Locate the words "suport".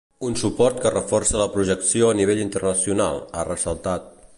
0.43-0.79